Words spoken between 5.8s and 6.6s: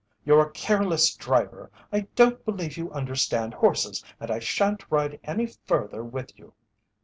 with you."